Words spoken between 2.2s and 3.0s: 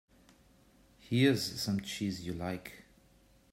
you like.